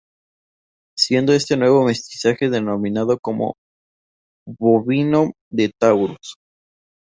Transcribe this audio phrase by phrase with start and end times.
[0.97, 3.53] Siendo este nuevo mestizaje denominado como
[4.47, 6.37] "bovino de Taurus".